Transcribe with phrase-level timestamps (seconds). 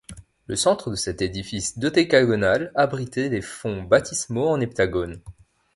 [0.47, 5.21] Le centre de cet édifice dodécagonal abritait des fonts baptismaux en heptagone.